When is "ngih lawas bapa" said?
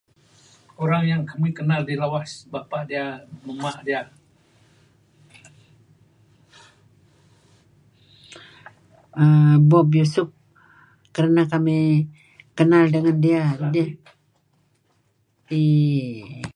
1.85-2.81